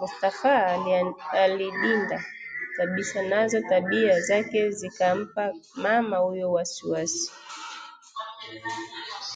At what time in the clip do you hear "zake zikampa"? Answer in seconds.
4.20-5.54